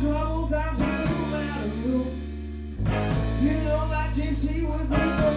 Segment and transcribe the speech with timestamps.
[0.00, 0.86] troubled times no
[1.26, 2.04] matter who.
[3.44, 5.27] You know that gypsy with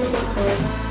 [0.00, 0.87] Thank you.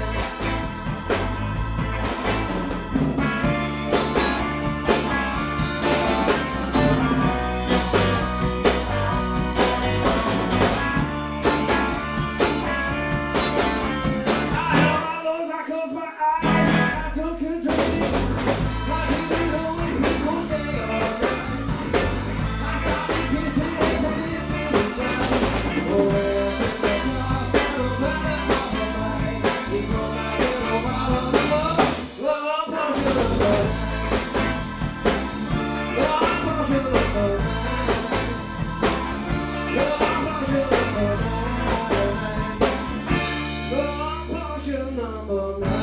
[44.67, 45.76] your number now.